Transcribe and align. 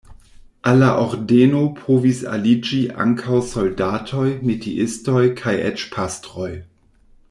Al 0.69 0.79
la 0.83 0.87
ordeno 1.01 1.59
povis 1.81 2.23
aliĝi 2.37 2.81
ankaŭ 3.05 3.43
soldatoj, 3.53 4.27
metiistoj 4.51 5.23
kaj 5.43 5.59
eĉ 5.71 5.89
pastroj. 5.97 6.53